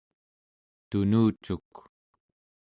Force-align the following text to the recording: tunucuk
tunucuk 0.89 1.71